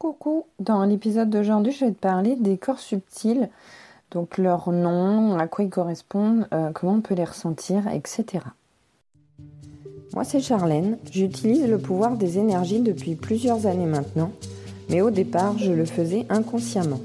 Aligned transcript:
Coucou, 0.00 0.46
dans 0.58 0.82
l'épisode 0.86 1.28
d'aujourd'hui, 1.28 1.74
je 1.74 1.84
vais 1.84 1.90
te 1.90 1.98
parler 1.98 2.34
des 2.34 2.56
corps 2.56 2.78
subtils, 2.78 3.50
donc 4.10 4.38
leur 4.38 4.72
nom, 4.72 5.38
à 5.38 5.46
quoi 5.46 5.62
ils 5.62 5.68
correspondent, 5.68 6.48
euh, 6.54 6.70
comment 6.72 6.94
on 6.94 7.00
peut 7.02 7.14
les 7.14 7.26
ressentir, 7.26 7.86
etc. 7.86 8.42
Moi, 10.14 10.24
c'est 10.24 10.40
Charlène. 10.40 10.96
J'utilise 11.10 11.68
le 11.68 11.76
pouvoir 11.76 12.16
des 12.16 12.38
énergies 12.38 12.80
depuis 12.80 13.14
plusieurs 13.14 13.66
années 13.66 13.84
maintenant, 13.84 14.32
mais 14.88 15.02
au 15.02 15.10
départ, 15.10 15.58
je 15.58 15.70
le 15.70 15.84
faisais 15.84 16.24
inconsciemment. 16.30 17.00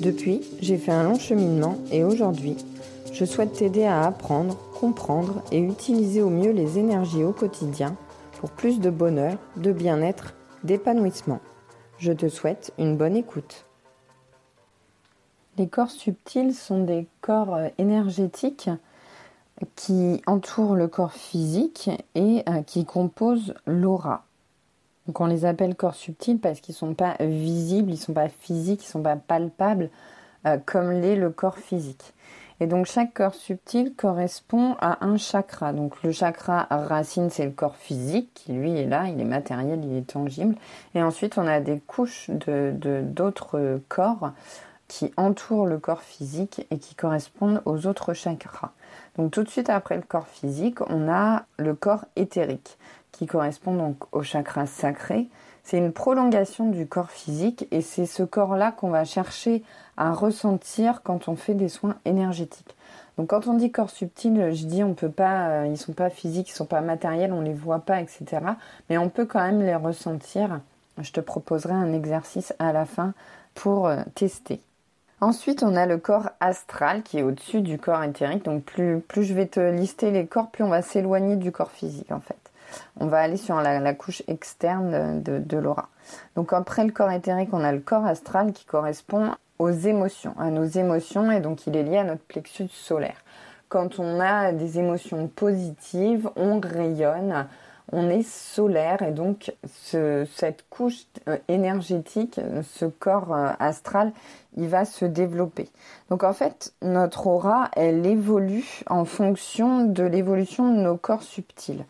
Depuis, 0.00 0.40
j'ai 0.62 0.78
fait 0.78 0.92
un 0.92 1.04
long 1.04 1.18
cheminement 1.18 1.76
et 1.92 2.04
aujourd'hui, 2.04 2.56
je 3.12 3.26
souhaite 3.26 3.52
t'aider 3.52 3.84
à 3.84 4.04
apprendre, 4.04 4.56
comprendre 4.80 5.42
et 5.52 5.58
utiliser 5.58 6.22
au 6.22 6.30
mieux 6.30 6.52
les 6.52 6.78
énergies 6.78 7.22
au 7.22 7.32
quotidien 7.32 7.96
pour 8.40 8.48
plus 8.48 8.80
de 8.80 8.88
bonheur, 8.88 9.36
de 9.58 9.72
bien-être, 9.72 10.32
d'épanouissement. 10.64 11.40
Je 12.00 12.12
te 12.12 12.30
souhaite 12.30 12.72
une 12.78 12.96
bonne 12.96 13.14
écoute. 13.14 13.66
Les 15.58 15.68
corps 15.68 15.90
subtils 15.90 16.54
sont 16.54 16.82
des 16.82 17.06
corps 17.20 17.54
euh, 17.54 17.68
énergétiques 17.76 18.70
qui 19.76 20.22
entourent 20.26 20.76
le 20.76 20.88
corps 20.88 21.12
physique 21.12 21.90
et 22.14 22.42
euh, 22.48 22.62
qui 22.62 22.86
composent 22.86 23.52
l'aura. 23.66 24.24
Donc 25.06 25.20
on 25.20 25.26
les 25.26 25.44
appelle 25.44 25.74
corps 25.74 25.94
subtils 25.94 26.38
parce 26.38 26.62
qu'ils 26.62 26.72
ne 26.72 26.78
sont 26.78 26.94
pas 26.94 27.16
visibles, 27.20 27.90
ils 27.90 27.96
ne 27.96 28.00
sont 28.00 28.14
pas 28.14 28.30
physiques, 28.30 28.82
ils 28.82 28.88
ne 28.88 28.92
sont 28.92 29.02
pas 29.02 29.16
palpables 29.16 29.90
euh, 30.46 30.56
comme 30.64 30.90
l'est 30.92 31.16
le 31.16 31.28
corps 31.28 31.58
physique. 31.58 32.14
Et 32.60 32.66
donc 32.66 32.84
chaque 32.84 33.14
corps 33.14 33.34
subtil 33.34 33.94
correspond 33.96 34.76
à 34.80 35.04
un 35.04 35.16
chakra. 35.16 35.72
Donc 35.72 36.02
le 36.02 36.12
chakra 36.12 36.66
racine, 36.70 37.30
c'est 37.30 37.46
le 37.46 37.52
corps 37.52 37.76
physique 37.76 38.30
qui 38.34 38.52
lui 38.52 38.76
est 38.78 38.86
là, 38.86 39.08
il 39.08 39.18
est 39.18 39.24
matériel, 39.24 39.80
il 39.82 39.96
est 39.96 40.06
tangible. 40.06 40.54
Et 40.94 41.02
ensuite 41.02 41.38
on 41.38 41.46
a 41.46 41.60
des 41.60 41.80
couches 41.80 42.28
de 42.28 43.02
d'autres 43.02 43.80
corps 43.88 44.32
qui 44.88 45.12
entourent 45.16 45.66
le 45.66 45.78
corps 45.78 46.02
physique 46.02 46.66
et 46.70 46.78
qui 46.78 46.94
correspondent 46.94 47.62
aux 47.64 47.86
autres 47.86 48.12
chakras. 48.12 48.72
Donc 49.16 49.30
tout 49.30 49.42
de 49.42 49.48
suite 49.48 49.70
après 49.70 49.96
le 49.96 50.02
corps 50.02 50.26
physique, 50.26 50.80
on 50.90 51.08
a 51.08 51.44
le 51.58 51.74
corps 51.74 52.04
éthérique 52.16 52.76
qui 53.12 53.26
correspond 53.26 53.74
donc 53.74 53.96
au 54.12 54.22
chakra 54.22 54.66
sacré. 54.66 55.28
C'est 55.70 55.78
une 55.78 55.92
prolongation 55.92 56.68
du 56.68 56.88
corps 56.88 57.12
physique 57.12 57.68
et 57.70 57.80
c'est 57.80 58.04
ce 58.04 58.24
corps-là 58.24 58.72
qu'on 58.72 58.90
va 58.90 59.04
chercher 59.04 59.62
à 59.96 60.10
ressentir 60.10 61.02
quand 61.04 61.28
on 61.28 61.36
fait 61.36 61.54
des 61.54 61.68
soins 61.68 61.94
énergétiques. 62.04 62.74
Donc 63.16 63.28
quand 63.28 63.46
on 63.46 63.54
dit 63.54 63.70
corps 63.70 63.90
subtil, 63.90 64.52
je 64.52 64.66
dis 64.66 64.82
on 64.82 64.94
peut 64.94 65.12
pas, 65.12 65.48
euh, 65.48 65.66
ils 65.68 65.78
sont 65.78 65.92
pas 65.92 66.10
physiques, 66.10 66.50
ils 66.50 66.54
sont 66.54 66.66
pas 66.66 66.80
matériels, 66.80 67.32
on 67.32 67.40
les 67.40 67.54
voit 67.54 67.78
pas, 67.78 68.00
etc. 68.00 68.26
Mais 68.88 68.98
on 68.98 69.08
peut 69.08 69.26
quand 69.26 69.44
même 69.44 69.62
les 69.62 69.76
ressentir. 69.76 70.58
Je 70.98 71.12
te 71.12 71.20
proposerai 71.20 71.74
un 71.74 71.92
exercice 71.92 72.52
à 72.58 72.72
la 72.72 72.84
fin 72.84 73.14
pour 73.54 73.86
euh, 73.86 74.02
tester. 74.16 74.60
Ensuite, 75.20 75.62
on 75.62 75.76
a 75.76 75.86
le 75.86 75.98
corps 75.98 76.30
astral 76.40 77.04
qui 77.04 77.20
est 77.20 77.22
au-dessus 77.22 77.60
du 77.60 77.78
corps 77.78 78.02
éthérique. 78.02 78.44
Donc 78.44 78.64
plus, 78.64 78.98
plus 79.06 79.22
je 79.22 79.34
vais 79.34 79.46
te 79.46 79.60
lister 79.60 80.10
les 80.10 80.26
corps, 80.26 80.50
plus 80.50 80.64
on 80.64 80.68
va 80.68 80.82
s'éloigner 80.82 81.36
du 81.36 81.52
corps 81.52 81.70
physique 81.70 82.10
en 82.10 82.18
fait. 82.18 82.49
On 82.98 83.06
va 83.06 83.18
aller 83.18 83.36
sur 83.36 83.60
la, 83.60 83.94
couche 83.94 84.22
externe 84.28 85.22
de, 85.22 85.56
l'aura. 85.56 85.88
Donc 86.36 86.52
après 86.52 86.84
le 86.84 86.92
corps 86.92 87.10
éthérique, 87.10 87.50
on 87.52 87.64
a 87.64 87.72
le 87.72 87.80
corps 87.80 88.06
astral 88.06 88.52
qui 88.52 88.64
correspond 88.64 89.32
aux 89.58 89.70
émotions, 89.70 90.34
à 90.38 90.50
nos 90.50 90.64
émotions, 90.64 91.30
et 91.30 91.40
donc 91.40 91.66
il 91.66 91.76
est 91.76 91.82
lié 91.82 91.98
à 91.98 92.04
notre 92.04 92.22
plexus 92.22 92.68
solaire. 92.68 93.22
Quand 93.68 93.98
on 93.98 94.18
a 94.18 94.52
des 94.52 94.78
émotions 94.78 95.28
positives, 95.28 96.28
on 96.34 96.60
rayonne, 96.60 97.46
on 97.92 98.08
est 98.08 98.22
solaire, 98.22 99.02
et 99.02 99.12
donc 99.12 99.52
cette 99.64 100.64
couche 100.70 101.06
euh, 101.28 101.36
énergétique, 101.48 102.40
ce 102.62 102.84
corps 102.84 103.34
euh, 103.34 103.50
astral, 103.58 104.12
il 104.56 104.68
va 104.68 104.84
se 104.84 105.04
développer. 105.04 105.68
Donc 106.08 106.24
en 106.24 106.32
fait, 106.32 106.72
notre 106.82 107.26
aura, 107.26 107.70
elle 107.76 108.06
évolue 108.06 108.82
en 108.88 109.04
fonction 109.04 109.84
de 109.84 110.04
l'évolution 110.04 110.72
de 110.72 110.80
nos 110.80 110.96
corps 110.96 111.22
subtils. 111.22 111.84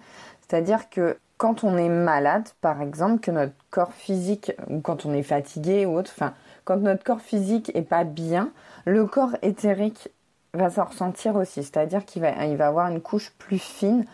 C'est-à-dire 0.50 0.90
que 0.90 1.16
quand 1.36 1.62
on 1.62 1.76
est 1.76 1.88
malade, 1.88 2.48
par 2.60 2.82
exemple, 2.82 3.20
que 3.20 3.30
notre 3.30 3.52
corps 3.70 3.92
physique, 3.92 4.50
ou 4.68 4.80
quand 4.80 5.06
on 5.06 5.14
est 5.14 5.22
fatigué 5.22 5.86
ou 5.86 5.96
autre, 5.96 6.10
enfin, 6.12 6.34
quand 6.64 6.78
notre 6.78 7.04
corps 7.04 7.20
physique 7.20 7.70
est 7.76 7.82
pas 7.82 8.02
bien, 8.02 8.50
le 8.84 9.06
corps 9.06 9.36
éthérique 9.42 10.08
va 10.52 10.68
s'en 10.68 10.86
ressentir 10.86 11.36
aussi. 11.36 11.62
C'est-à-dire 11.62 12.04
qu'il 12.04 12.22
va, 12.22 12.66
avoir 12.66 12.88
une 12.88 13.00
couche 13.00 13.30
plus 13.38 13.60
fine, 13.60 14.06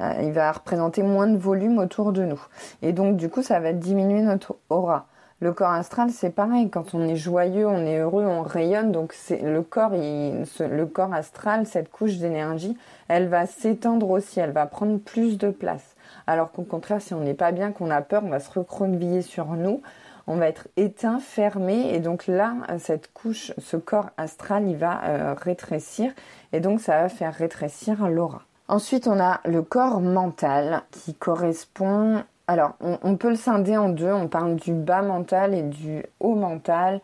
euh, 0.00 0.14
il 0.22 0.30
va 0.30 0.52
représenter 0.52 1.02
moins 1.02 1.26
de 1.26 1.36
volume 1.36 1.78
autour 1.78 2.12
de 2.12 2.24
nous. 2.24 2.40
Et 2.82 2.92
donc, 2.92 3.16
du 3.16 3.28
coup, 3.28 3.42
ça 3.42 3.58
va 3.58 3.72
diminuer 3.72 4.22
notre 4.22 4.54
aura. 4.68 5.08
Le 5.42 5.54
corps 5.54 5.70
astral, 5.70 6.10
c'est 6.10 6.30
pareil. 6.30 6.68
Quand 6.68 6.94
on 6.94 7.08
est 7.08 7.16
joyeux, 7.16 7.66
on 7.66 7.86
est 7.86 7.98
heureux, 7.98 8.26
on 8.26 8.42
rayonne. 8.42 8.92
Donc, 8.92 9.14
le 9.30 9.62
corps, 9.62 9.92
le 9.92 10.84
corps 10.84 11.14
astral, 11.14 11.66
cette 11.66 11.90
couche 11.90 12.18
d'énergie, 12.18 12.76
elle 13.08 13.28
va 13.28 13.46
s'étendre 13.46 14.10
aussi. 14.10 14.38
Elle 14.38 14.52
va 14.52 14.66
prendre 14.66 14.98
plus 14.98 15.38
de 15.38 15.48
place. 15.48 15.96
Alors 16.26 16.52
qu'au 16.52 16.62
contraire, 16.62 17.00
si 17.00 17.14
on 17.14 17.20
n'est 17.20 17.32
pas 17.32 17.52
bien, 17.52 17.72
qu'on 17.72 17.90
a 17.90 18.02
peur, 18.02 18.22
on 18.22 18.28
va 18.28 18.38
se 18.38 18.50
recroqueviller 18.50 19.22
sur 19.22 19.46
nous. 19.46 19.80
On 20.26 20.36
va 20.36 20.46
être 20.46 20.68
éteint, 20.76 21.20
fermé, 21.20 21.94
et 21.94 22.00
donc 22.00 22.26
là, 22.26 22.52
cette 22.78 23.10
couche, 23.12 23.52
ce 23.58 23.78
corps 23.78 24.10
astral, 24.18 24.68
il 24.68 24.76
va 24.76 25.00
euh, 25.04 25.34
rétrécir, 25.34 26.12
et 26.52 26.60
donc 26.60 26.80
ça 26.80 27.00
va 27.00 27.08
faire 27.08 27.34
rétrécir 27.34 28.08
l'aura. 28.08 28.42
Ensuite, 28.68 29.08
on 29.08 29.18
a 29.18 29.40
le 29.44 29.62
corps 29.62 30.00
mental 30.00 30.82
qui 30.92 31.14
correspond. 31.14 32.22
Alors, 32.50 32.72
on, 32.80 33.14
peut 33.14 33.28
le 33.28 33.36
scinder 33.36 33.76
en 33.76 33.90
deux. 33.90 34.12
On 34.12 34.26
parle 34.26 34.56
du 34.56 34.72
bas 34.72 35.02
mental 35.02 35.54
et 35.54 35.62
du 35.62 36.02
haut 36.18 36.34
mental, 36.34 37.00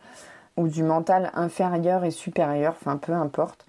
ou 0.57 0.67
du 0.67 0.83
mental 0.83 1.31
inférieur 1.35 2.03
et 2.03 2.11
supérieur, 2.11 2.75
enfin 2.77 2.97
peu 2.97 3.13
importe. 3.13 3.65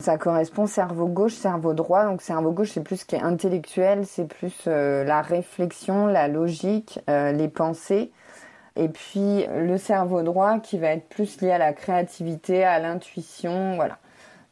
Ça 0.00 0.18
correspond 0.18 0.66
cerveau 0.66 1.06
gauche, 1.06 1.32
cerveau 1.32 1.72
droit. 1.72 2.04
Donc 2.04 2.20
cerveau 2.20 2.50
gauche, 2.50 2.72
c'est 2.72 2.82
plus 2.82 2.98
ce 2.98 3.04
qui 3.06 3.14
est 3.14 3.22
intellectuel, 3.22 4.04
c'est 4.04 4.26
plus 4.26 4.64
euh, 4.66 5.04
la 5.04 5.22
réflexion, 5.22 6.06
la 6.06 6.28
logique, 6.28 7.00
euh, 7.08 7.32
les 7.32 7.48
pensées. 7.48 8.12
Et 8.76 8.90
puis 8.90 9.46
le 9.56 9.78
cerveau 9.78 10.20
droit 10.20 10.58
qui 10.58 10.76
va 10.76 10.88
être 10.88 11.08
plus 11.08 11.40
lié 11.40 11.52
à 11.52 11.58
la 11.58 11.72
créativité, 11.72 12.62
à 12.62 12.78
l'intuition, 12.78 13.76
voilà. 13.76 13.96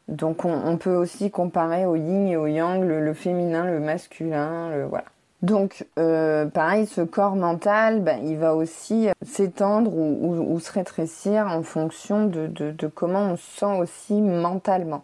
Donc 0.08 0.47
on, 0.47 0.78
peut 0.78 0.97
aussi 0.97 1.30
comparer 1.30 1.84
au 1.84 1.94
yin 1.94 2.26
et 2.26 2.38
au 2.38 2.47
yang, 2.47 2.82
le, 2.82 3.12
féminin, 3.12 3.66
le 3.66 3.80
masculin, 3.80 4.70
le 4.70 4.86
voilà. 4.86 5.04
Donc 5.42 5.86
euh, 5.98 6.46
pareil, 6.46 6.86
ce 6.86 7.00
corps 7.00 7.36
mental, 7.36 8.00
ben, 8.00 8.20
il 8.24 8.36
va 8.36 8.54
aussi 8.54 9.08
s'étendre 9.22 9.90
ou, 9.94 10.58
se 10.60 10.72
rétrécir 10.72 11.46
en 11.46 11.62
fonction 11.62 12.26
de, 12.26 12.46
de 12.46 12.86
comment 12.86 13.32
on 13.32 13.36
se 13.36 13.58
sent 13.58 13.78
aussi 13.78 14.20
mentalement. 14.20 15.02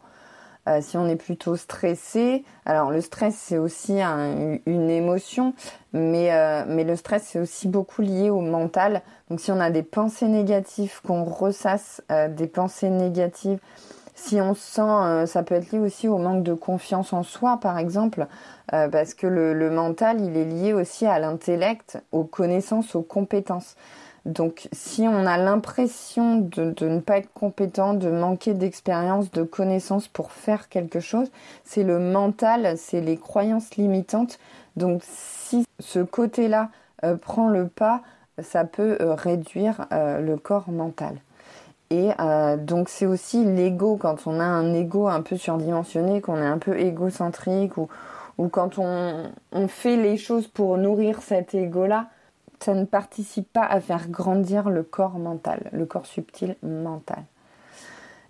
Euh, 0.69 0.81
si 0.81 0.97
on 0.97 1.07
est 1.07 1.17
plutôt 1.17 1.57
stressé, 1.57 2.45
alors 2.65 2.91
le 2.91 3.01
stress 3.01 3.37
c'est 3.37 3.59
aussi 3.59 4.01
une 4.03 4.91
émotion, 4.91 5.55
mais, 5.93 6.33
euh, 6.33 6.65
mais 6.67 6.83
le 6.83 6.97
stress 6.97 7.23
c'est 7.23 7.39
aussi 7.39 7.69
beaucoup 7.69 8.03
lié 8.03 8.31
au 8.31 8.41
mental. 8.41 9.03
Donc 9.31 9.41
si 9.41 9.53
on 9.53 9.61
a 9.61 9.71
des 9.71 9.85
pensées 9.85 10.27
négatives, 10.27 11.01
qu'on 11.07 11.23
ressasse 11.23 12.03
euh, 12.11 12.29
des 12.29 12.49
pensées 12.49 12.91
négatives, 12.91 13.61
si 14.17 14.41
on 14.41 14.55
sent, 14.55 15.27
ça 15.27 15.45
peut 15.45 15.55
être 15.55 15.71
lié 15.71 15.79
aussi 15.79 16.09
au 16.09 16.19
manque 16.19 16.43
de 16.43 16.55
confiance 16.55 17.13
en 17.13 17.23
soi 17.23 17.59
par 17.61 17.79
exemple, 17.79 18.27
parce 18.71 19.15
que 19.15 19.29
le, 19.29 19.55
le 19.55 19.71
mental 19.71 20.21
il 20.21 20.37
est 20.37 20.45
lié 20.45 20.73
aussi 20.73 21.07
à 21.07 21.21
l'intellect, 21.21 22.03
aux 22.11 22.25
connaissances, 22.25 22.97
aux 22.97 23.03
compétences. 23.03 23.77
Donc 24.27 24.69
si 24.73 25.03
on 25.03 25.25
a 25.25 25.39
l'impression 25.39 26.39
de, 26.39 26.75
ne 26.85 26.99
pas 26.99 27.19
être 27.19 27.33
compétent, 27.33 27.95
de 27.95 28.11
manquer 28.11 28.55
d'expérience, 28.55 29.31
de 29.31 29.45
connaissances 29.45 30.09
pour 30.09 30.33
faire 30.33 30.69
quelque 30.69 30.99
chose, 30.99 31.31
c'est 31.63 31.85
le 31.85 32.01
mental, 32.01 32.77
c'est 32.77 33.01
les 33.01 33.17
croyances 33.17 33.77
limitantes. 33.77 34.41
Donc 34.75 35.03
si 35.05 35.65
ce 35.79 36.01
côté-là 36.01 36.71
euh, 37.05 37.15
prend 37.15 37.49
le 37.49 37.69
pas, 37.69 38.03
ça 38.43 38.65
peut 38.65 38.99
euh, 39.01 39.15
réduire 39.15 39.87
euh, 39.93 40.21
le 40.21 40.37
corps 40.37 40.71
mental. 40.71 41.15
Et 41.91 42.11
donc 42.59 42.89
c'est 42.89 43.07
aussi 43.07 43.45
l'ego, 43.45 43.97
quand 43.97 44.27
on 44.27 44.41
a 44.41 44.45
un 44.45 44.75
ego 44.75 45.07
un 45.07 45.23
peu 45.23 45.37
surdimensionné, 45.37 46.21
qu'on 46.21 46.37
est 46.37 46.47
un 46.47 46.59
peu 46.59 46.77
égocentrique 46.79 47.77
ou, 47.77 47.89
ou 48.39 48.49
quand 48.49 48.79
on, 48.79 49.31
fait 49.69 49.97
les 49.97 50.17
choses 50.17 50.47
pour 50.47 50.77
nourrir 50.79 51.23
cet 51.23 51.55
ego-là, 51.55 52.09
ça 52.61 52.75
ne 52.75 52.85
participe 52.85 53.53
pas 53.53 53.65
à 53.65 53.81
faire 53.81 54.09
grandir 54.09 54.71
le 54.71 54.83
corps 54.83 55.19
mental, 55.19 55.71
le 55.73 55.87
corps 55.87 56.07
subtil 56.07 56.57
mental. 56.63 57.25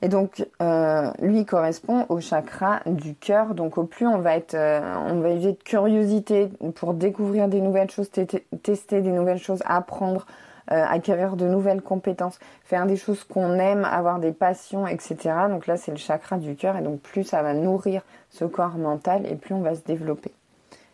Et 0.03 0.09
donc, 0.09 0.47
euh, 0.63 1.11
lui 1.21 1.47
correspond 1.47 2.05
au 2.11 2.21
chakra 2.21 2.81
du 2.87 3.15
cœur. 3.15 3.55
Donc, 3.55 3.79
au 3.79 3.85
plus 3.85 4.07
on 4.07 4.19
va 4.19 4.37
être, 4.37 4.55
euh, 4.55 4.95
on 5.09 5.21
va 5.21 5.35
de 5.35 5.53
curiosité 5.53 6.51
pour 6.75 6.93
découvrir 6.93 7.49
des 7.49 7.61
nouvelles 7.61 7.91
choses, 7.91 8.11
tester 8.11 9.01
des 9.01 9.11
nouvelles 9.11 9.39
choses, 9.39 9.63
apprendre, 9.65 10.27
euh, 10.29 10.46
acquérir 10.69 11.37
de 11.37 11.47
nouvelles 11.47 11.83
compétences, 11.83 12.39
faire 12.65 12.87
des 12.87 12.97
choses 12.97 13.25
qu'on 13.25 13.55
aime, 13.55 13.85
avoir 13.85 14.19
des 14.19 14.33
passions, 14.33 14.87
etc. 14.87 15.17
Donc 15.49 15.67
là, 15.67 15.77
c'est 15.77 15.93
le 15.93 15.97
chakra 15.97 16.39
du 16.39 16.57
cœur. 16.57 16.77
Et 16.77 16.83
donc, 16.83 17.01
plus 17.01 17.25
ça 17.25 17.43
va 17.43 17.55
nourrir 17.55 18.03
ce 18.31 18.45
corps 18.45 18.77
mental 18.77 19.27
et 19.27 19.37
plus 19.37 19.55
on 19.55 19.61
va 19.61 19.75
se 19.75 19.83
développer. 19.83 20.33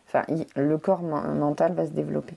Enfin, 0.08 0.24
le 0.56 0.76
corps 0.76 1.02
mental 1.02 1.72
va 1.72 1.86
se 1.86 1.92
développer. 1.92 2.36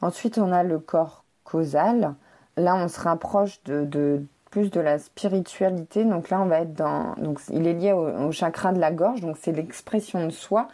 Ensuite, 0.00 0.38
on 0.38 0.52
a 0.52 0.62
le 0.62 0.78
corps 0.78 1.24
causal. 1.44 2.14
là, 2.56 2.76
on 2.76 2.88
se 2.88 3.00
rapproche 3.00 3.62
de, 3.64 4.22
plus 4.50 4.70
de 4.70 4.80
la 4.80 4.98
spiritualité. 4.98 6.04
Donc 6.04 6.30
là, 6.30 6.40
on 6.40 6.46
va 6.46 6.60
être 6.60 6.74
dans. 6.74 7.14
Donc, 7.16 7.40
il 7.50 7.66
est 7.66 7.72
lié 7.72 7.92
au, 7.92 8.30
chakra 8.30 8.72
de 8.72 8.78
la 8.78 8.92
gorge, 8.92 9.20
donc 9.20 9.36
c'est 9.40 9.52
l'expression 9.52 10.24
de 10.26 10.30
soi. 10.30 10.68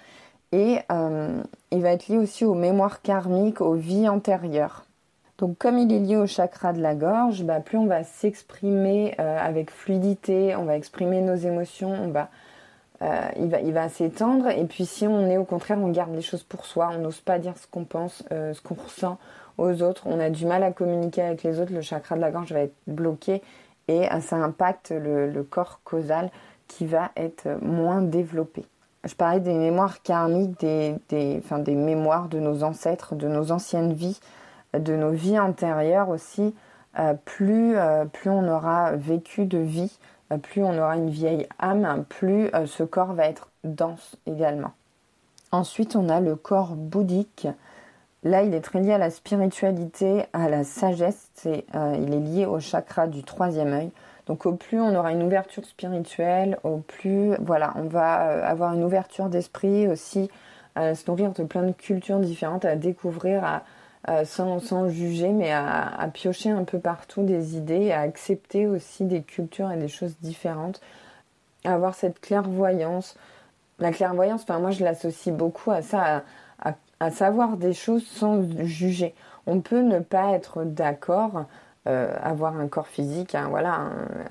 Et 0.52 0.80
euh, 0.90 1.42
il 1.70 1.80
va 1.80 1.92
être 1.92 2.08
lié 2.08 2.18
aussi 2.18 2.44
aux 2.44 2.54
mémoires 2.54 3.02
karmiques, 3.02 3.60
aux 3.60 3.74
vies 3.74 4.08
antérieures. 4.08 4.84
Donc 5.40 5.56
comme 5.56 5.78
il 5.78 5.90
est 5.90 5.98
lié 5.98 6.16
au 6.18 6.26
chakra 6.26 6.74
de 6.74 6.82
la 6.82 6.94
gorge, 6.94 7.44
bah, 7.44 7.60
plus 7.60 7.78
on 7.78 7.86
va 7.86 8.04
s'exprimer 8.04 9.14
euh, 9.18 9.38
avec 9.40 9.70
fluidité, 9.70 10.54
on 10.54 10.64
va 10.64 10.76
exprimer 10.76 11.22
nos 11.22 11.34
émotions, 11.34 12.12
euh, 13.02 13.28
il 13.64 13.72
va, 13.72 13.88
s'étendre. 13.88 14.48
Et 14.48 14.64
puis 14.66 14.84
si 14.84 15.06
on 15.06 15.26
est 15.30 15.38
au 15.38 15.44
contraire, 15.44 15.78
on 15.80 15.88
garde 15.88 16.14
les 16.14 16.20
choses 16.20 16.42
pour 16.42 16.66
soi, 16.66 16.90
on 16.94 16.98
n'ose 16.98 17.20
pas 17.20 17.38
dire 17.38 17.56
ce 17.56 17.66
qu'on 17.66 17.84
pense, 17.84 18.22
ce 18.30 18.60
qu'on 18.60 18.74
ressent 18.74 19.18
aux 19.56 19.82
autres, 19.82 20.02
on 20.06 20.20
a 20.20 20.28
du 20.28 20.44
mal 20.44 20.62
à 20.62 20.72
communiquer 20.72 21.22
avec 21.22 21.42
les 21.42 21.58
autres, 21.58 21.72
le 21.72 21.80
chakra 21.80 22.16
de 22.16 22.20
la 22.20 22.30
gorge 22.30 22.52
va 22.52 22.60
être 22.60 22.76
bloqué 22.86 23.40
et 23.88 24.08
ça 24.20 24.36
impacte 24.36 24.90
le 24.90 25.42
corps 25.42 25.80
causal 25.84 26.30
qui 26.68 26.84
va 26.84 27.10
être 27.16 27.48
moins 27.62 28.02
développé 28.02 28.64
je 29.04 29.14
parlais 29.14 29.40
des 29.40 29.54
mémoires 29.54 30.02
karmiques, 30.02 30.60
des 30.60 31.40
mémoires 31.68 32.28
de 32.28 32.38
nos 32.38 32.62
ancêtres, 32.62 33.14
de 33.14 33.28
nos 33.28 33.50
anciennes 33.50 33.92
vies, 33.92 34.20
de 34.74 34.94
nos 34.96 35.10
vies 35.10 35.38
antérieures 35.38 36.08
aussi. 36.08 36.54
Euh, 36.98 37.14
plus, 37.24 37.76
euh, 37.76 38.04
plus 38.04 38.30
on 38.30 38.48
aura 38.48 38.92
vécu 38.92 39.46
de 39.46 39.58
vie, 39.58 39.96
euh, 40.32 40.38
plus 40.38 40.64
on 40.64 40.76
aura 40.76 40.96
une 40.96 41.10
vieille 41.10 41.46
âme, 41.60 42.04
plus 42.08 42.50
ce 42.66 42.82
corps 42.82 43.14
va 43.14 43.26
être 43.26 43.48
dense 43.62 44.16
également. 44.26 44.72
Ensuite, 45.52 45.94
on 45.94 46.08
a 46.08 46.20
le 46.20 46.34
corps 46.34 46.74
bouddhique. 46.74 47.46
Là, 48.22 48.42
il 48.42 48.54
est 48.54 48.60
très 48.60 48.80
lié 48.80 48.92
à 48.92 48.98
la 48.98 49.10
spiritualité, 49.10 50.24
à 50.32 50.48
la 50.48 50.64
sagesse. 50.64 51.30
il 51.44 52.14
est 52.14 52.20
lié 52.20 52.46
au 52.46 52.60
chakra 52.60 53.06
du 53.06 53.22
troisième 53.22 53.72
œil. 53.72 53.90
Donc 54.26 54.46
au 54.46 54.52
plus 54.52 54.80
on 54.80 54.94
aura 54.94 55.10
une 55.10 55.22
ouverture 55.22 55.64
spirituelle, 55.64 56.58
au 56.62 56.78
plus 56.78 57.34
voilà, 57.40 57.72
on 57.76 57.84
va 57.84 58.46
avoir 58.46 58.74
une 58.74 58.84
ouverture 58.84 59.28
d'esprit 59.28 59.88
aussi, 59.88 60.30
à 60.76 60.94
se 60.94 61.10
nourrir 61.10 61.32
de 61.32 61.42
plein 61.42 61.62
de 61.62 61.72
cultures 61.72 62.20
différentes, 62.20 62.64
à 62.64 62.76
découvrir, 62.76 63.62
sans, 64.24 64.88
juger, 64.88 65.28
mais 65.28 65.52
à, 65.52 66.08
piocher 66.12 66.50
un 66.50 66.64
peu 66.64 66.78
partout 66.78 67.22
des 67.22 67.56
idées, 67.56 67.92
à 67.92 68.00
accepter 68.00 68.66
aussi 68.66 69.04
des 69.04 69.22
cultures 69.22 69.70
et 69.70 69.76
des 69.76 69.88
choses 69.88 70.16
différentes, 70.20 70.80
à 71.64 71.74
avoir 71.74 71.94
cette 71.94 72.20
clairvoyance. 72.20 73.16
La 73.78 73.92
clairvoyance, 73.92 74.42
enfin 74.42 74.58
moi 74.58 74.70
je 74.70 74.84
l'associe 74.84 75.34
beaucoup 75.34 75.70
à 75.70 75.82
ça, 75.82 76.24
à 77.00 77.10
savoir 77.10 77.56
des 77.56 77.72
choses 77.72 78.06
sans 78.06 78.42
juger. 78.62 79.14
On 79.46 79.60
peut 79.60 79.80
ne 79.80 80.00
pas 80.00 80.32
être 80.32 80.64
d'accord 80.64 81.46
euh, 81.88 82.14
avoir 82.22 82.60
un 82.60 82.68
corps 82.68 82.88
physique, 82.88 83.34
hein, 83.34 83.46
voilà, 83.48 83.86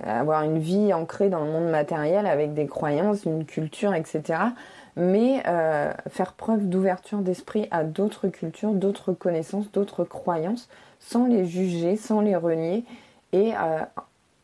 avoir 0.06 0.44
une 0.44 0.60
vie 0.60 0.94
ancrée 0.94 1.30
dans 1.30 1.44
le 1.44 1.51
monde 1.51 1.69
matériel 1.69 2.27
avec 2.27 2.54
des 2.54 2.68
croyances, 2.68 3.25
une 3.25 3.44
culture, 3.44 3.95
etc. 3.95 4.39
Mais 5.00 5.42
euh, 5.48 5.94
faire 6.10 6.34
preuve 6.34 6.68
d'ouverture 6.68 7.19
d'esprit 7.19 7.69
à 7.72 7.86
d'autres 7.86 8.28
cultures, 8.28 8.74
d'autres 8.74 9.13
connaissances, 9.13 9.72
d'autres 9.72 10.04
croyances, 10.04 10.68
sans 11.00 11.25
les 11.25 11.46
juger, 11.46 11.96
sans 11.96 12.19
les 12.19 12.36
renier. 12.36 12.84
Et 13.31 13.54
euh, 13.54 13.80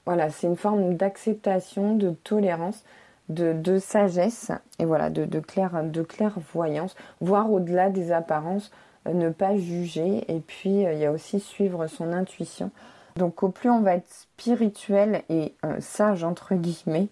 voilà, 0.06 0.30
c'est 0.30 0.48
une 0.48 0.56
forme 0.56 0.94
d'acceptation, 0.94 1.96
de 1.96 2.12
tolérance, 2.24 2.86
de, 3.28 3.80
sagesse 3.80 4.52
et 4.80 4.86
voilà, 4.86 5.10
de, 5.10 5.26
de, 5.26 5.42
de 5.84 6.02
clairvoyance, 6.02 6.96
voir 7.20 7.52
au-delà 7.52 7.90
des 7.90 8.14
apparences, 8.14 8.72
ne 9.12 9.30
pas 9.30 9.58
juger 9.58 10.24
et 10.34 10.40
puis 10.40 10.84
il 10.84 10.98
y 10.98 11.06
a 11.06 11.12
aussi 11.12 11.40
suivre 11.40 11.88
son 11.88 12.14
intuition 12.14 12.72
donc 13.18 13.44
au 13.44 13.50
plus 13.50 13.70
on 13.70 13.80
va 13.80 13.96
être 13.96 14.12
spirituel 14.12 15.24
et 15.30 15.54
euh, 15.66 15.78
sage 15.80 16.24
entre 16.24 16.56
guillemets, 16.56 17.08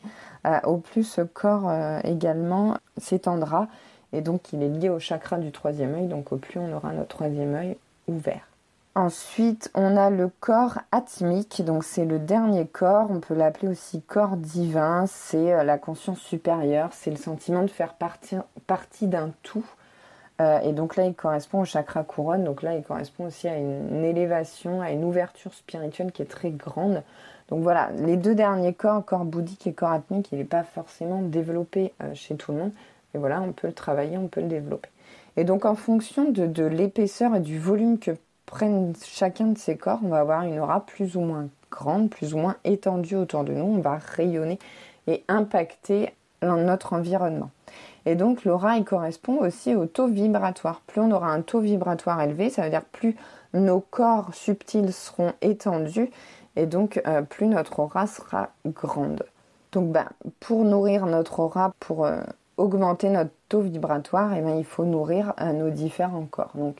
euh, 0.45 0.59
au 0.65 0.77
plus 0.77 1.03
ce 1.03 1.21
corps 1.21 1.69
euh, 1.69 1.99
également 2.03 2.77
s'étendra. 2.97 3.67
Et 4.11 4.21
donc 4.21 4.51
il 4.51 4.61
est 4.61 4.69
lié 4.69 4.89
au 4.89 4.99
chakra 4.99 5.37
du 5.37 5.51
troisième 5.51 5.95
œil, 5.95 6.07
donc 6.07 6.31
au 6.31 6.37
plus 6.37 6.59
on 6.59 6.71
aura 6.73 6.91
notre 6.91 7.15
troisième 7.15 7.55
œil 7.55 7.77
ouvert. 8.07 8.47
Ensuite, 8.95 9.71
on 9.73 9.97
a 9.97 10.11
le 10.11 10.29
corps 10.39 10.77
atmique, 10.91 11.63
donc 11.65 11.83
c'est 11.83 12.05
le 12.05 12.19
dernier 12.19 12.67
corps, 12.67 13.07
on 13.09 13.21
peut 13.21 13.33
l'appeler 13.33 13.69
aussi 13.69 14.01
corps 14.01 14.37
divin, 14.37 15.05
c'est 15.07 15.63
la 15.63 15.79
conscience 15.79 16.19
supérieure, 16.19 16.89
c'est 16.91 17.09
le 17.09 17.17
sentiment 17.17 17.63
de 17.63 17.69
faire 17.69 17.95
partie 17.95 19.07
d'un 19.07 19.31
tout, 19.41 19.65
euh, 20.41 20.59
et 20.61 20.73
donc 20.73 20.95
là, 20.95 21.05
il 21.05 21.13
correspond 21.13 21.61
au 21.61 21.65
chakra 21.65 22.03
couronne. 22.03 22.43
Donc 22.43 22.63
là, 22.63 22.75
il 22.75 22.83
correspond 22.83 23.25
aussi 23.25 23.47
à 23.47 23.57
une, 23.57 24.03
élévation, 24.03 24.81
à 24.81 24.91
une 24.91 25.03
ouverture 25.03 25.53
spirituelle 25.53 26.11
qui 26.11 26.21
est 26.21 26.29
très 26.29 26.51
grande. 26.51 27.03
Donc 27.49 27.61
voilà, 27.61 27.91
les 27.97 28.17
deux 28.17 28.35
derniers 28.35 28.73
corps, 28.73 29.03
corps 29.05 29.25
bouddhique 29.25 29.67
et 29.67 29.73
corps 29.73 29.91
atmique, 29.91 30.29
il 30.31 30.39
n'est 30.39 30.43
pas 30.43 30.63
forcément 30.63 31.21
développé 31.21 31.93
euh, 32.01 32.13
chez 32.13 32.35
tout 32.35 32.51
le 32.51 32.57
monde. 32.59 32.71
Et 33.13 33.17
voilà, 33.17 33.41
on 33.41 33.51
peut 33.51 33.67
le 33.67 33.73
travailler, 33.73 34.17
on 34.17 34.27
peut 34.27 34.41
le 34.41 34.47
développer. 34.47 34.89
Et 35.37 35.43
donc 35.43 35.65
en 35.65 35.75
fonction 35.75 36.31
de, 36.31 36.47
de 36.47 36.63
l'épaisseur 36.63 37.35
et 37.35 37.39
du 37.39 37.59
volume 37.59 37.99
que 37.99 38.11
prennent 38.45 38.93
chacun 39.03 39.47
de 39.47 39.57
ces 39.57 39.77
corps, 39.77 39.99
on 40.03 40.09
va 40.09 40.19
avoir 40.19 40.43
une 40.43 40.59
aura 40.59 40.85
plus 40.85 41.15
ou 41.15 41.21
moins 41.21 41.47
grande, 41.69 42.09
plus 42.09 42.33
ou 42.33 42.37
moins 42.37 42.55
étendue 42.63 43.15
autour 43.15 43.43
de 43.43 43.53
nous. 43.53 43.65
On 43.65 43.79
va 43.79 43.97
rayonner 43.97 44.59
et 45.07 45.23
impacter 45.27 46.13
notre 46.41 46.93
environnement. 46.93 47.49
Et 48.05 48.15
donc 48.15 48.43
l'aura, 48.43 48.77
il 48.77 48.83
correspond 48.83 49.37
aussi 49.37 49.75
au 49.75 49.85
taux 49.85 50.07
vibratoire. 50.07 50.81
Plus 50.87 51.01
on 51.01 51.11
aura 51.11 51.31
un 51.31 51.41
taux 51.41 51.59
vibratoire 51.59 52.21
élevé, 52.21 52.49
ça 52.49 52.63
veut 52.63 52.69
dire 52.69 52.83
plus 52.83 53.15
nos 53.53 53.79
corps 53.79 54.33
subtils 54.33 54.91
seront 54.93 55.33
étendus 55.41 56.09
et 56.55 56.65
donc 56.65 57.01
euh, 57.07 57.21
plus 57.21 57.47
notre 57.47 57.79
aura 57.79 58.07
sera 58.07 58.49
grande. 58.65 59.23
Donc 59.71 59.91
ben, 59.91 60.07
pour 60.39 60.65
nourrir 60.65 61.05
notre 61.05 61.39
aura, 61.39 61.73
pour 61.79 62.05
euh, 62.05 62.21
augmenter 62.57 63.09
notre 63.09 63.31
taux 63.49 63.61
vibratoire, 63.61 64.33
eh 64.33 64.41
ben, 64.41 64.57
il 64.57 64.65
faut 64.65 64.85
nourrir 64.85 65.33
euh, 65.39 65.53
nos 65.53 65.69
différents 65.69 66.25
corps. 66.25 66.51
Donc 66.55 66.77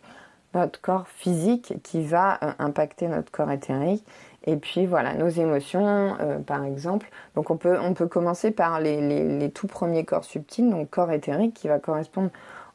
notre 0.54 0.80
corps 0.81 1.08
physique 1.08 1.81
qui 1.81 2.04
va 2.04 2.38
impacter 2.60 3.08
notre 3.08 3.31
corps 3.31 3.50
éthérique 3.50 4.06
et 4.45 4.57
puis 4.57 4.86
voilà, 4.86 5.13
nos 5.13 5.30
émotions, 5.30 6.18
euh, 6.19 6.40
par 6.40 6.63
exemple. 6.66 7.10
Donc 7.36 7.50
on 7.50 7.57
peut, 7.57 7.80
on 7.80 7.94
peut 7.94 8.07
commencer 8.07 8.51
par 8.51 8.80
les, 8.80 9.00
les, 9.40 9.50
tout 9.51 9.68
premiers 9.68 10.04
corps 10.04 10.25
subtils, 10.25 10.69
donc 10.69 10.90
corps 10.90 11.12
éthérique 11.12 11.54
qui 11.54 11.68
va 11.68 11.80
correspondre 11.80 12.30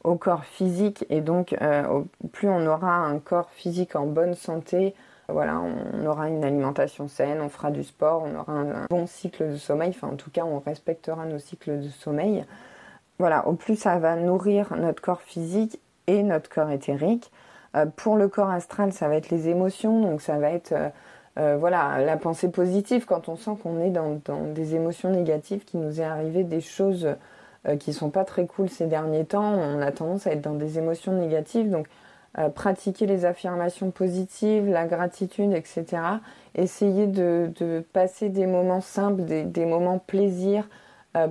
au 0.05 0.15
corps 0.15 0.45
physique. 0.45 1.05
Et 1.11 1.21
donc 1.21 1.55
euh, 1.61 2.03
plus 2.33 2.49
on 2.49 2.67
aura 2.67 2.97
un 2.97 3.19
corps 3.19 3.51
physique 3.51 3.97
en 3.97 4.07
bonne 4.07 4.35
santé, 4.35 4.95
voilà, 5.29 5.61
on 5.61 6.07
aura 6.07 6.29
une 6.29 6.43
alimentation 6.43 7.07
saine, 7.07 7.43
on 7.43 7.51
fera 7.51 7.71
du 7.71 7.85
sport, 7.85 8.25
on 8.25 8.39
aura 8.39 8.53
un, 8.53 8.87
bon 8.89 9.07
cycle 9.07 9.51
de 9.51 9.57
sommeil. 9.57 9.91
Enfin 9.91 10.09
en 10.09 10.17
tout 10.17 10.31
cas, 10.31 10.45
on 10.45 10.61
respectera 10.61 11.27
nos 11.27 11.39
cycles 11.39 11.81
de 11.81 11.89
sommeil. 11.89 12.47
Voilà, 13.19 13.47
au 13.47 13.53
plus 13.53 13.77
ça 13.77 13.99
va 13.99 14.17
nourrir 14.17 14.75
notre 14.77 15.03
corps 15.03 15.21
physique 15.21 15.81
et 16.07 16.23
notre 16.23 16.49
corps 16.49 16.71
éthérique. 16.71 17.31
Euh, 17.77 17.85
pour 17.85 18.17
le 18.17 18.29
corps 18.29 18.49
astral, 18.49 18.95
ça 18.95 19.09
va 19.09 19.17
être 19.17 19.29
les 19.29 19.51
émotions, 19.51 20.01
donc 20.01 20.23
ça 20.23 20.39
va 20.39 20.51
être 20.51 20.73
euh, 21.39 21.57
voilà, 21.57 22.01
la 22.05 22.17
pensée 22.17 22.51
positive 22.51 23.05
quand 23.07 23.29
on 23.29 23.37
sent 23.37 23.53
qu'on 23.63 23.81
est 23.81 23.91
dans, 23.91 24.19
des 24.53 24.75
émotions 24.75 25.11
négatives, 25.11 25.65
qu'il 25.65 25.81
nous 25.81 26.01
est 26.01 26.05
arrivé 26.05 26.43
des 26.43 26.61
choses 26.61 27.15
euh, 27.69 27.77
qui 27.77 27.93
sont 27.93 28.11
pas 28.11 28.25
très 28.25 28.47
cool 28.47 28.69
ces 28.69 28.87
derniers 28.87 29.25
temps, 29.25 29.55
on 29.55 29.81
a 29.81 29.93
tendance 29.93 30.27
à 30.27 30.33
être 30.33 30.41
dans 30.41 30.55
des 30.55 30.79
émotions 30.79 31.13
négatives. 31.13 31.71
Donc, 31.71 31.87
euh, 32.39 32.49
pratiquer 32.49 33.07
les 33.07 33.25
affirmations 33.25 33.91
positives, 33.91 34.69
la 34.69 34.87
gratitude, 34.87 35.53
etc. 35.53 35.87
Essayer 36.57 37.07
de, 37.07 37.85
passer 37.93 38.31
des 38.31 38.47
moments 38.47 38.81
simples, 38.81 39.23
des, 39.25 39.67
moments 39.67 39.99
plaisir 39.99 40.69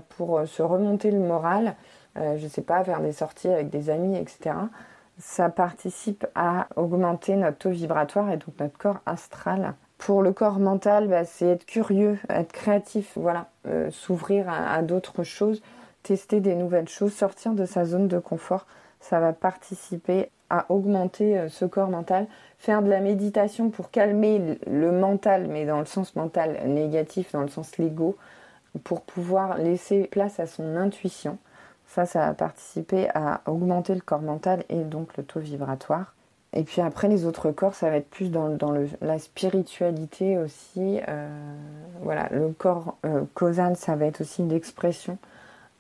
pour 0.10 0.46
se 0.48 0.62
remonter 0.62 1.12
le 1.12 1.20
moral. 1.20 1.76
je 2.16 2.44
ne 2.44 2.50
sais 2.50 2.62
pas, 2.62 2.84
faire 2.84 3.00
des 3.00 3.12
sorties 3.12 3.48
avec 3.48 3.70
des 3.70 3.90
amis, 3.90 4.18
etc. 4.18 4.56
Ça 5.20 5.50
participe 5.50 6.26
à 6.36 6.68
augmenter 6.76 7.36
notre 7.36 7.58
taux 7.58 7.70
vibratoire 7.70 8.32
et 8.32 8.38
donc 8.38 8.60
notre 8.60 8.78
corps 8.78 9.02
astral. 9.06 9.76
Pour 9.98 10.22
le 10.22 10.32
corps 10.32 10.60
mental, 10.60 11.08
bah, 11.08 11.26
c'est 11.26 11.48
être 11.48 11.66
curieux, 11.66 12.20
être 12.30 12.52
créatif, 12.52 13.14
voilà, 13.16 13.48
euh, 13.68 13.90
s'ouvrir 13.92 14.48
à, 14.50 14.82
d'autres 14.82 15.24
choses, 15.24 15.62
tester 16.04 16.40
des 16.40 16.56
nouvelles 16.56 16.88
choses, 16.88 17.14
sortir 17.14 17.54
de 17.54 17.66
sa 17.66 17.84
zone 17.86 18.08
de 18.08 18.20
confort. 18.20 18.68
Ça 19.00 19.20
va 19.20 19.34
participer 19.34 20.30
à 20.50 20.66
augmenter 20.70 21.38
euh, 21.38 21.50
ce 21.50 21.66
corps 21.66 21.90
mental, 21.90 22.28
faire 22.60 22.82
de 22.84 22.90
la 22.90 23.02
méditation 23.02 23.70
pour 23.70 23.92
calmer 23.92 24.60
le 24.68 24.92
mental, 24.92 25.48
mais 25.48 25.66
dans 25.66 25.80
le 25.80 25.86
sens 25.86 26.16
mental 26.16 26.60
négatif, 26.68 27.32
dans 27.32 27.42
le 27.42 27.50
sens 27.50 27.78
l'ego, 27.78 28.16
pour 28.84 29.02
pouvoir 29.02 29.58
laisser 29.58 30.04
place 30.04 30.40
à 30.40 30.46
son 30.46 30.78
intuition. 30.78 31.38
Ça, 31.88 32.06
ça 32.06 32.20
va 32.20 32.34
participer 32.34 33.10
à 33.14 33.42
augmenter 33.48 33.96
le 33.96 34.02
corps 34.02 34.22
mental 34.22 34.64
et 34.70 34.84
donc 34.84 35.18
le 35.18 35.24
taux 35.24 35.40
vibratoire. 35.40 36.17
Et 36.58 36.64
puis 36.64 36.82
après, 36.82 37.08
les 37.08 37.26
autres 37.26 37.52
corps, 37.52 37.76
ça 37.76 37.92
va 37.92 37.98
être 37.98 38.10
plus 38.10 38.32
dans, 38.32 38.58
la 39.02 39.20
spiritualité 39.20 40.40
aussi. 40.40 41.00
Euh, 41.08 41.30
voilà, 42.02 42.30
le 42.32 42.50
corps 42.50 42.98
euh, 43.06 43.26
causal, 43.36 43.76
ça 43.76 43.96
va 43.96 44.08
être 44.08 44.22
aussi 44.22 44.42
l'expression. 44.42 45.20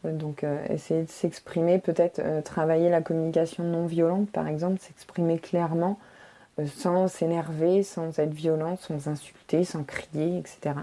Euh, 0.06 0.12
donc, 0.14 0.46
essayer 0.70 1.02
de 1.02 1.10
s'exprimer, 1.10 1.80
peut-être 1.80 2.22
travailler 2.44 2.90
la 2.92 3.02
communication 3.02 3.64
non 3.64 3.88
violente, 3.88 4.30
par 4.30 4.48
exemple, 4.48 4.80
s'exprimer 4.80 5.40
clairement, 5.40 5.98
sans 6.68 7.08
s'énerver, 7.08 7.82
sans 7.82 8.20
être 8.20 8.34
violent, 8.34 8.78
sans 8.78 9.08
insulter, 9.08 9.64
sans 9.64 9.84
crier, 9.84 10.38
etc. 10.38 10.76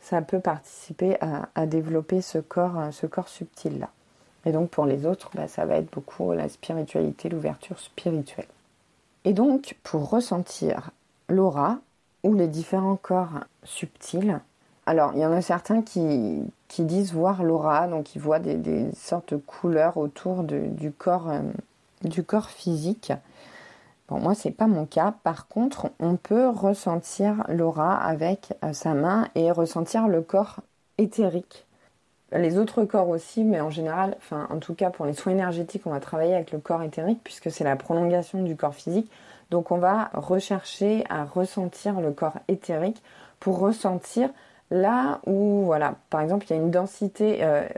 Ça 0.00 0.22
peut 0.22 0.40
participer 0.40 1.18
à, 1.54 1.66
développer 1.66 2.22
ce 2.22 2.38
corps, 2.38 2.88
ce 2.92 3.06
corps 3.06 3.28
subtil-là. 3.28 3.90
Et 4.46 4.52
donc 4.52 4.70
pour 4.70 4.86
les 4.86 5.04
autres, 5.04 5.30
bah, 5.34 5.48
ça 5.48 5.66
va 5.66 5.76
être 5.76 5.92
beaucoup 5.92 6.32
la 6.32 6.48
spiritualité, 6.48 7.28
l'ouverture 7.28 7.78
spirituelle. 7.78 8.46
Et 9.24 9.32
donc 9.32 9.76
pour 9.82 10.10
ressentir 10.10 10.90
l'aura 11.28 11.78
ou 12.22 12.34
les 12.34 12.48
différents 12.48 12.96
corps 12.96 13.40
subtils, 13.64 14.40
alors 14.86 15.12
il 15.14 15.20
y 15.20 15.26
en 15.26 15.32
a 15.32 15.42
certains 15.42 15.82
qui, 15.82 16.42
disent 16.78 17.12
voir 17.12 17.42
l'aura, 17.44 17.86
donc 17.86 18.14
ils 18.14 18.20
voient 18.20 18.40
des, 18.40 18.90
sortes 18.94 19.34
de 19.34 19.38
couleurs 19.38 19.96
autour 19.96 20.42
du, 20.42 20.90
corps, 20.90 21.30
euh, 21.30 21.42
du 22.02 22.24
corps 22.24 22.50
physique. 22.50 23.12
Bon, 24.08 24.18
moi, 24.18 24.34
c'est 24.34 24.50
pas 24.50 24.66
mon 24.66 24.84
cas. 24.84 25.14
Par 25.22 25.46
contre, 25.46 25.90
on 26.00 26.16
peut 26.16 26.48
ressentir 26.48 27.44
l'aura 27.48 27.94
avec 27.96 28.54
euh, 28.64 28.72
sa 28.72 28.94
main 28.94 29.28
et 29.34 29.52
ressentir 29.52 30.08
le 30.08 30.22
corps 30.22 30.60
éthérique. 30.98 31.66
Les 32.34 32.58
autres 32.58 32.84
corps 32.84 33.08
aussi, 33.08 33.44
mais 33.44 33.60
en 33.60 33.70
général, 33.70 34.16
enfin, 34.18 34.46
en 34.50 34.58
tout 34.58 34.74
cas 34.74 34.90
pour 34.90 35.06
les 35.06 35.12
soins 35.12 35.32
énergétiques, 35.32 35.86
on 35.86 35.90
va 35.90 36.00
travailler 36.00 36.34
avec 36.34 36.50
le 36.52 36.58
corps 36.58 36.82
éthérique 36.82 37.20
puisque 37.22 37.50
c'est 37.50 37.64
la 37.64 37.76
prolongation 37.76 38.42
du 38.42 38.56
corps 38.56 38.74
physique. 38.74 39.10
Donc, 39.50 39.70
on 39.70 39.76
va 39.76 40.10
rechercher 40.14 41.04
à 41.10 41.24
ressentir 41.24 42.00
le 42.00 42.12
corps 42.12 42.38
éthérique 42.48 43.02
pour 43.38 43.58
ressentir 43.58 44.30
là 44.70 45.20
où, 45.26 45.64
voilà, 45.66 45.96
par 46.08 46.22
exemple, 46.22 46.46
il 46.48 46.50
y 46.50 46.58
a 46.58 46.62
une 46.62 46.70
densité 46.70 47.40
euh, 47.42 47.68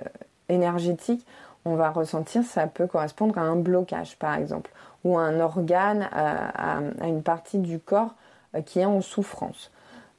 énergétique, 0.48 1.26
on 1.64 1.74
va 1.74 1.90
ressentir, 1.90 2.44
ça 2.44 2.68
peut 2.68 2.86
correspondre 2.86 3.38
à 3.38 3.40
un 3.40 3.56
blocage, 3.56 4.16
par 4.18 4.36
exemple 4.36 4.70
ou 5.04 5.18
un 5.18 5.38
organe, 5.38 6.08
à, 6.12 6.80
une 7.02 7.22
partie 7.22 7.58
du 7.58 7.78
corps 7.78 8.14
euh, 8.54 8.62
qui 8.62 8.80
est 8.80 8.84
en 8.84 9.00
souffrance. 9.00 9.70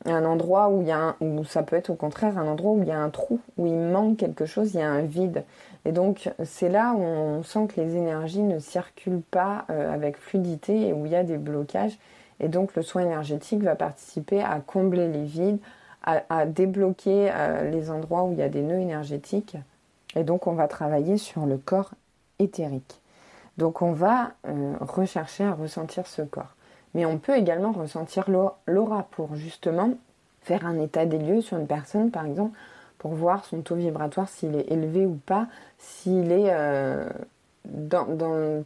Un 0.05 0.23
endroit 0.23 0.69
où 0.69 0.81
il 0.81 0.87
y 0.87 0.91
a 0.91 0.99
un, 0.99 1.15
où 1.19 1.43
ça 1.43 1.63
peut 1.63 1.75
être 1.75 1.89
au 1.89 1.95
contraire 1.95 2.37
un 2.37 2.47
endroit 2.47 2.71
où 2.73 2.81
il 2.81 2.87
y 2.87 2.91
a 2.91 2.99
un 2.99 3.09
trou, 3.09 3.39
où 3.57 3.65
il 3.65 3.77
manque 3.77 4.17
quelque 4.17 4.45
chose, 4.45 4.73
il 4.73 4.79
y 4.79 4.83
a 4.83 4.89
un 4.89 5.01
vide. 5.01 5.43
Et 5.85 5.91
donc 5.91 6.31
c'est 6.43 6.69
là 6.69 6.93
où 6.93 7.01
on 7.01 7.43
sent 7.43 7.67
que 7.73 7.81
les 7.81 7.95
énergies 7.95 8.41
ne 8.41 8.59
circulent 8.59 9.21
pas 9.21 9.65
euh, 9.69 9.93
avec 9.93 10.17
fluidité 10.17 10.87
et 10.87 10.93
où 10.93 11.05
il 11.05 11.11
y 11.11 11.15
a 11.15 11.23
des 11.23 11.37
blocages. 11.37 11.97
Et 12.39 12.47
donc 12.47 12.75
le 12.75 12.81
soin 12.81 13.03
énergétique 13.03 13.63
va 13.63 13.75
participer 13.75 14.41
à 14.41 14.59
combler 14.59 15.07
les 15.07 15.23
vides, 15.23 15.59
à, 16.03 16.45
débloquer 16.45 17.31
euh, 17.33 17.71
les 17.71 17.89
endroits 17.89 18.23
où 18.23 18.31
il 18.31 18.37
y 18.37 18.43
a 18.43 18.49
des 18.49 18.61
nœuds 18.61 18.79
énergétiques. 18.79 19.57
Et 20.15 20.23
donc 20.23 20.45
on 20.45 20.53
va 20.53 20.67
travailler 20.67 21.17
sur 21.17 21.45
le 21.47 21.57
corps 21.57 21.91
éthérique. 22.37 23.01
Donc 23.57 23.81
on 23.81 23.91
va 23.91 24.31
euh, 24.47 24.73
rechercher 24.81 25.45
à 25.45 25.53
ressentir 25.53 26.05
ce 26.07 26.21
corps. 26.21 26.55
Mais 26.95 27.05
on 27.05 27.19
peut 27.19 27.35
également 27.35 27.73
ressentir 27.73 28.29
l'aura 28.65 29.07
pour 29.11 29.35
justement 29.35 29.91
faire 30.41 30.65
un 30.65 30.79
état 30.79 31.05
des 31.05 31.19
lieux 31.19 31.41
sur 31.41 31.57
une 31.57 31.67
personne, 31.67 32.09
par 32.09 32.25
exemple, 32.25 32.57
pour 32.97 33.13
voir 33.13 33.43
son 33.45 33.61
taux 33.61 33.75
vibratoire, 33.75 34.29
s'il 34.29 34.55
est 34.55 34.71
élevé 34.71 35.05
ou 35.05 35.19
pas, 35.25 35.47
s'il 35.77 36.31
est 36.31 36.47
euh, 36.49 37.07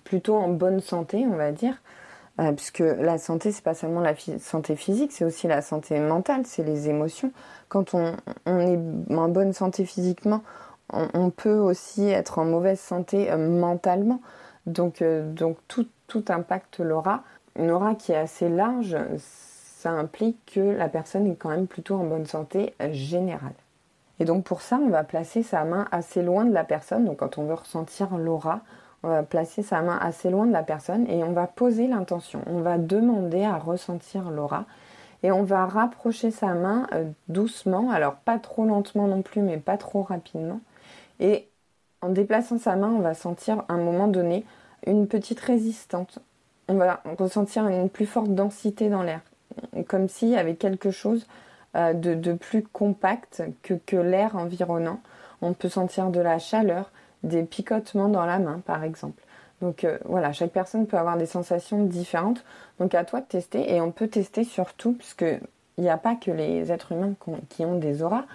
plutôt 0.03 0.35
en 0.35 0.49
bonne 0.49 0.79
santé, 0.79 1.25
on 1.29 1.35
va 1.35 1.51
dire. 1.51 1.81
Euh, 2.39 2.51
puisque 2.53 2.79
la 2.79 3.17
santé, 3.17 3.51
c'est 3.51 3.63
pas 3.63 3.73
seulement 3.73 3.99
la 3.99 4.13
santé 4.39 4.75
physique, 4.75 5.11
c'est 5.11 5.25
aussi 5.25 5.47
la 5.47 5.61
santé 5.61 5.99
mentale, 5.99 6.43
c'est 6.45 6.63
les 6.63 6.87
émotions. 6.87 7.31
Quand 7.67 7.95
on, 7.95 8.13
est 8.45 8.79
en 9.13 9.27
bonne 9.27 9.53
santé 9.53 9.85
physiquement, 9.85 10.43
on, 10.91 11.31
peut 11.31 11.57
aussi 11.57 12.07
être 12.07 12.39
en 12.39 12.45
mauvaise 12.45 12.79
santé 12.79 13.35
mentalement. 13.35 14.21
Donc, 14.65 15.01
euh, 15.01 15.29
donc 15.31 15.57
tout, 15.67 15.87
tout 16.07 16.23
impacte 16.29 16.79
l'aura. 16.79 17.23
Une 17.59 17.71
aura 17.71 17.95
qui 17.95 18.13
est 18.13 18.17
assez 18.17 18.47
large, 18.47 18.95
ça 19.17 19.91
implique 19.91 20.53
que 20.53 20.61
la 20.61 20.87
personne 20.87 21.27
est 21.27 21.35
quand 21.35 21.49
même 21.49 21.67
plutôt 21.67 21.95
en 21.95 22.05
bonne 22.05 22.25
santé 22.25 22.73
générale. 22.91 23.53
Et 24.19 24.25
donc 24.25 24.43
pour 24.43 24.61
ça, 24.61 24.79
on 24.81 24.89
va 24.89 25.03
placer 25.03 25.43
sa 25.43 25.63
main 25.65 25.87
assez 25.91 26.21
loin 26.21 26.45
de 26.45 26.53
la 26.53 26.63
personne. 26.63 27.05
Donc 27.05 27.17
quand 27.17 27.37
on 27.37 27.43
veut 27.43 27.53
ressentir 27.53 28.17
l'aura, 28.17 28.61
on 29.03 29.09
va 29.09 29.23
placer 29.23 29.63
sa 29.63 29.81
main 29.81 29.97
assez 30.01 30.29
loin 30.29 30.45
de 30.45 30.51
la 30.51 30.63
personne 30.63 31.05
et 31.09 31.23
on 31.23 31.31
va 31.31 31.47
poser 31.47 31.87
l'intention. 31.87 32.41
On 32.47 32.61
va 32.61 32.77
demander 32.77 33.43
à 33.43 33.57
ressentir 33.57 34.29
l'aura 34.29 34.65
et 35.23 35.31
on 35.31 35.43
va 35.43 35.65
rapprocher 35.65 36.31
sa 36.31 36.53
main 36.53 36.87
euh, 36.93 37.05
doucement, 37.27 37.91
alors 37.91 38.15
pas 38.15 38.39
trop 38.39 38.65
lentement 38.65 39.07
non 39.07 39.21
plus, 39.21 39.41
mais 39.41 39.57
pas 39.57 39.77
trop 39.77 40.01
rapidement. 40.01 40.61
Et 41.19 41.47
en 42.01 42.09
déplaçant 42.09 42.57
sa 42.57 42.75
main, 42.75 42.89
on 42.89 42.99
va 42.99 43.13
sentir 43.13 43.63
à 43.67 43.73
un 43.73 43.83
moment 43.83 44.07
donné 44.07 44.45
une 44.85 45.07
petite 45.07 45.39
résistante. 45.41 46.19
On 46.69 46.75
va 46.75 47.01
ressentir 47.17 47.67
une 47.67 47.89
plus 47.89 48.05
forte 48.05 48.29
densité 48.29 48.89
dans 48.89 49.01
l'air, 49.01 49.21
comme 49.87 50.07
s'il 50.07 50.29
y 50.29 50.37
avait 50.37 50.53
quelque 50.53 50.91
chose 50.91 51.25
euh, 51.75 51.93
de, 51.93 52.33
plus 52.33 52.61
compact 52.63 53.43
que, 53.63 53.97
l'air 53.97 54.35
environnant. 54.35 55.01
On 55.41 55.53
peut 55.53 55.67
sentir 55.67 56.11
de 56.11 56.19
la 56.19 56.37
chaleur, 56.37 56.91
des 57.23 57.43
picotements 57.43 58.07
dans 58.07 58.25
la 58.25 58.37
main 58.37 58.61
par 58.65 58.83
exemple. 58.83 59.23
Donc 59.61 59.83
euh, 59.83 59.97
voilà, 60.05 60.31
chaque 60.31 60.51
personne 60.51 60.85
peut 60.85 60.97
avoir 60.97 61.17
des 61.17 61.25
sensations 61.25 61.83
différentes. 61.83 62.45
Donc 62.79 62.93
à 62.93 63.03
toi 63.03 63.19
de 63.19 63.25
tester 63.25 63.73
et 63.73 63.81
on 63.81 63.91
peut 63.91 64.07
tester 64.07 64.43
surtout 64.43 64.95
il 65.21 65.83
n'y 65.83 65.89
a 65.89 65.97
pas 65.97 66.15
que 66.15 66.29
les 66.29 66.71
êtres 66.71 66.91
humains 66.91 67.15
qui 67.49 67.65
ont 67.65 67.79
des 67.79 68.03
auras. 68.03 68.25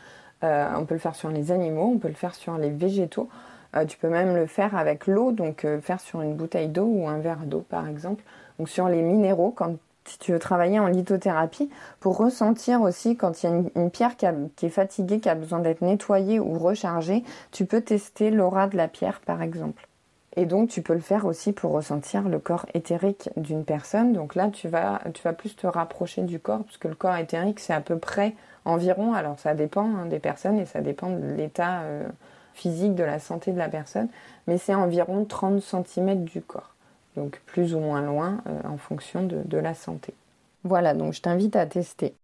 Euh, 0.43 0.69
on 0.77 0.85
peut 0.85 0.95
le 0.95 1.01
faire 1.01 1.15
sur 1.15 1.31
les 1.31 1.53
animaux, 1.53 1.93
on 1.95 1.99
peut 1.99 2.09
le 2.09 2.15
faire 2.15 2.35
sur 2.35 2.59
les 2.59 2.71
végétaux. 2.71 3.29
Euh, 3.77 3.85
tu 3.85 3.99
peux 3.99 4.09
même 4.09 4.35
le 4.35 4.47
faire 4.47 4.77
avec 4.77 5.07
l'eau, 5.07 5.33
donc 5.33 5.65
euh, 5.65 5.81
faire 5.81 6.01
sur 6.01 6.23
une 6.23 6.35
bouteille 6.35 6.69
d'eau 6.69 6.87
ou 6.87 7.09
un 7.09 7.19
verre 7.19 7.45
d'eau 7.45 7.65
par 7.69 7.89
exemple. 7.89 8.23
Donc 8.59 8.69
sur 8.69 8.89
les 8.89 9.03
minéraux, 9.03 9.51
quand 9.51 9.77
tu 10.21 10.33
veux 10.33 10.39
travailler 10.39 10.79
en 10.79 10.87
lithothérapie, 10.87 11.71
pour 12.01 12.19
ressentir 12.19 12.83
aussi 12.83 13.17
quand 13.17 13.43
il 13.43 13.51
y 13.51 13.53
a 13.53 13.63
une, 13.75 13.91
pierre 13.91 14.17
qui, 14.17 14.27
qui, 14.55 14.67
est 14.67 14.71
fatiguée, 14.71 15.19
qui 15.19 15.29
a 15.29 15.35
besoin 15.35 15.61
d'être 15.61 15.81
nettoyée 15.81 16.39
ou 16.39 16.59
rechargée, 16.59 17.25
tu 17.53 17.65
peux 17.65 17.81
tester 17.81 18.31
l'aura 18.31 18.67
de 18.67 18.77
la 18.77 18.87
pierre 18.87 19.21
par 19.25 19.43
exemple. 19.43 19.89
Et 20.37 20.47
donc 20.47 20.69
tu 20.69 20.83
peux 20.83 20.95
le 20.95 21.01
faire 21.01 21.27
aussi 21.27 21.53
pour 21.53 21.73
ressentir 21.73 22.29
le 22.29 22.39
corps 22.39 22.67
éthérique 22.75 23.31
d'une 23.37 23.65
personne. 23.65 24.13
Donc 24.13 24.35
là 24.35 24.49
tu 24.49 24.69
vas, 24.69 25.01
tu 25.15 25.23
vas 25.23 25.33
plus 25.33 25.57
te 25.57 25.67
rapprocher 25.67 26.23
du 26.23 26.39
corps, 26.39 26.65
puisque 26.65 26.85
le 26.85 26.95
corps 26.95 27.17
éthérique 27.17 27.61
c'est 27.61 27.73
à 27.73 27.81
peu 27.81 27.99
près 27.99 28.35
environ, 28.65 29.15
alors 29.15 29.39
ça 29.39 29.55
dépend 29.55 29.87
hein, 29.87 30.07
des 30.07 30.19
personnes 30.19 30.59
et 30.59 30.67
ça 30.67 30.81
dépend 30.81 31.11
de 31.11 31.35
l'état 31.35 31.83
euh, 31.83 32.09
physique 32.55 32.95
de 32.95 33.05
la 33.05 33.19
santé 33.19 33.53
de 33.53 33.59
la 33.59 33.69
personne, 33.69 34.09
mais 34.47 34.59
c'est 34.59 34.75
environ 34.75 35.25
30 35.25 35.61
cm 35.61 36.25
du 36.25 36.41
corps, 36.41 36.75
donc 37.17 37.41
plus 37.47 37.75
ou 37.75 37.81
moins 37.81 38.03
loin 38.03 38.39
euh, 38.47 38.69
en 38.69 38.79
fonction 38.79 39.25
de, 39.25 39.59
la 39.59 39.75
santé. 39.75 40.15
Voilà, 40.63 40.95
donc 40.95 41.13
je 41.13 41.21
t'invite 41.21 41.57
à 41.57 41.67
tester. 41.67 42.15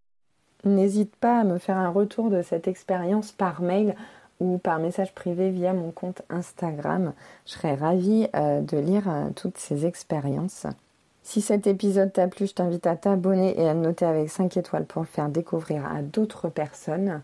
N'hésite 0.65 1.15
pas 1.17 1.41
à 1.41 1.45
me 1.45 1.59
faire 1.59 1.77
un 1.77 1.91
retour 1.91 2.31
de 2.31 2.43
cette 2.43 2.69
expérience 2.69 3.33
par 3.33 3.61
mail 3.61 3.95
ou 4.41 4.59
par 4.59 4.79
message 4.79 5.15
privé 5.15 5.51
via 5.51 5.73
mon 5.73 5.91
compte 5.91 6.23
Instagram. 6.31 7.13
Je 7.47 7.53
serais 7.53 7.75
ravie 7.75 8.29
euh, 8.35 8.61
de 8.61 8.79
lire 8.79 9.05
toutes 9.37 9.59
ces 9.59 9.85
expériences. 9.85 10.67
Si 11.23 11.41
cet 11.41 11.67
épisode 11.67 12.13
t'a 12.13 12.29
plu, 12.29 12.47
je 12.47 12.55
t'invite 12.55 12.87
à 12.87 12.97
t'abonner 12.97 13.59
et 13.61 13.69
à 13.69 13.75
noter 13.75 14.05
avec 14.05 14.31
5 14.31 14.57
étoiles 14.57 14.87
pour 14.87 15.03
le 15.03 15.07
faire 15.07 15.29
découvrir 15.29 15.87
à 15.87 16.03
d'autres 16.03 16.49
personnes. 16.49 17.21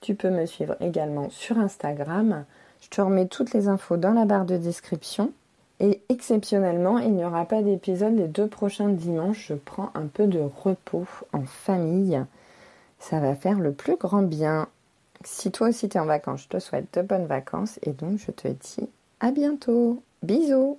Tu 0.00 0.14
peux 0.14 0.30
me 0.30 0.46
suivre 0.46 0.76
également 0.80 1.28
sur 1.30 1.58
Instagram. 1.58 2.44
Je 2.80 2.88
te 2.88 3.00
remets 3.00 3.26
toutes 3.26 3.52
les 3.52 3.68
infos 3.68 3.96
dans 3.96 4.12
la 4.12 4.24
barre 4.24 4.46
de 4.46 4.56
description. 4.56 5.32
Et 5.78 6.00
exceptionnellement, 6.08 6.98
il 6.98 7.12
n'y 7.12 7.24
aura 7.24 7.44
pas 7.46 7.62
d'épisode 7.62 8.16
les 8.16 8.28
deux 8.28 8.46
prochains 8.46 8.88
dimanches. 8.88 9.46
Je 9.48 9.54
prends 9.54 9.90
un 9.94 10.06
peu 10.06 10.26
de 10.26 10.40
repos 10.40 11.06
en 11.32 11.44
famille. 11.44 12.22
Ça 12.98 13.18
va 13.18 13.34
faire 13.34 13.58
le 13.58 13.72
plus 13.72 13.96
grand 13.96 14.22
bien. 14.22 14.68
Si 15.24 15.50
toi 15.50 15.68
aussi 15.68 15.88
tu 15.88 15.96
es 15.96 16.00
en 16.00 16.06
vacances, 16.06 16.44
je 16.44 16.48
te 16.48 16.58
souhaite 16.58 16.94
de 16.94 17.02
bonnes 17.02 17.26
vacances 17.26 17.78
et 17.82 17.92
donc 17.92 18.18
je 18.18 18.30
te 18.30 18.48
dis 18.48 18.88
à 19.20 19.30
bientôt. 19.32 20.02
Bisous 20.22 20.78